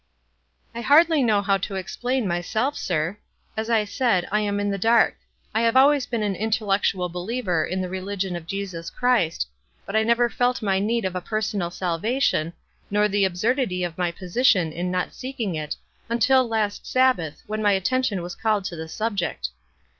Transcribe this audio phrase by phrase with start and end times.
[0.73, 3.19] "I hardly know how to explain myself, sir.
[3.55, 5.15] As I said, I am in the dark.
[5.53, 9.47] I have always been an intellectual believer in the religion of Jesus Christ;
[9.85, 12.31] but I never felt my need of a personal 202 WISE AND OTHERWISE.
[12.31, 12.53] salvation,
[12.89, 15.75] nor the absurdity of my position in not seeking it,
[16.09, 19.49] until last Sabbath, when my at tention was called to the subject."